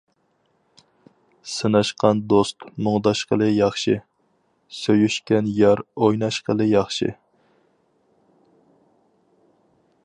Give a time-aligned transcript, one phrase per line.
[1.55, 3.93] سىناشقان دوست مۇڭداشقىلى ياخشى،
[4.79, 7.15] سۆيۈشكەن يار ئويناشقىلى ياخشى.